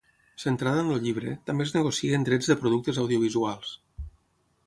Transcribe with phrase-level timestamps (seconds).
[0.43, 3.77] Centrada en el llibre, també es negocien drets de productes audiovisuals.